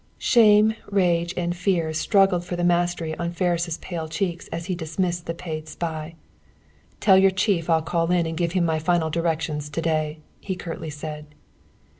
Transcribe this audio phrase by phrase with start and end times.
[0.17, 5.27] Shame, rage, and fear struggled for the mastery on Ferris' pale cheeks as he dismissed
[5.27, 6.15] the paid spy.
[6.99, 10.55] "Tell your chief I'll call in and give him my final directions to day," he
[10.55, 11.27] curtly said.